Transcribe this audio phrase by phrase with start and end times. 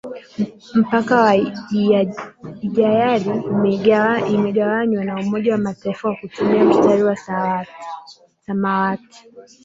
[0.81, 1.33] mpaka wa
[2.65, 3.21] ijayar
[4.31, 7.15] imeigawanywa na umoja wa mataifa kwa kutumia mstari wa
[8.45, 9.23] samawati